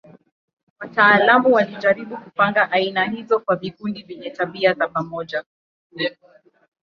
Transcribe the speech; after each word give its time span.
Wataalamu 0.79 1.51
walijaribu 1.53 2.17
kupanga 2.17 2.71
aina 2.71 3.05
hizo 3.05 3.39
kwa 3.39 3.55
vikundi 3.55 4.03
vyenye 4.03 4.29
tabia 4.29 4.73
za 4.73 4.87
pamoja. 4.87 5.43